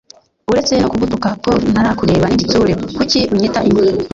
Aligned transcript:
uretse 0.51 0.73
no 0.81 0.87
kugutuka 0.91 1.29
ko 1.43 1.51
ntarakureba 1.71 2.25
n’igitsure 2.29 2.73
kuki 2.97 3.19
unyita 3.33 3.59
imbwa 3.69 3.85